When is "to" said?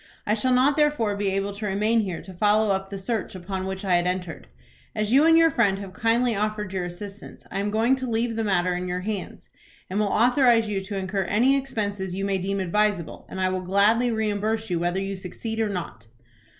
1.53-1.67, 2.23-2.33, 7.97-8.09, 10.85-10.97